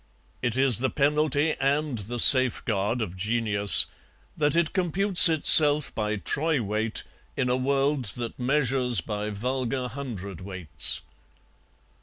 [0.41, 3.85] It is the penalty and the safeguard of genius
[4.35, 7.03] that it computes itself by troy weight
[7.37, 11.01] in a world that measures by vulgar hundredweights.